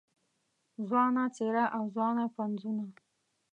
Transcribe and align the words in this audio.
ځوانه 0.87 1.23
څېره 1.35 1.65
او 1.75 1.83
ځوانه 1.95 2.25
پنځونه 2.37 2.85